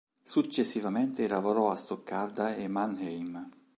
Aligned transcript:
Successivamente 0.23 1.27
lavorò 1.27 1.69
a 1.69 1.75
Stoccarda 1.75 2.55
e 2.55 2.67
Mannheim. 2.67 3.47